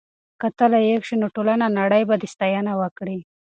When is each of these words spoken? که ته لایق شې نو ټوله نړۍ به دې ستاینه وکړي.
که 0.39 0.47
ته 0.57 0.65
لایق 0.73 1.01
شې 1.07 1.15
نو 1.21 1.27
ټوله 1.35 1.53
نړۍ 1.79 2.03
به 2.09 2.15
دې 2.21 2.27
ستاینه 2.33 2.73
وکړي. 2.81 3.19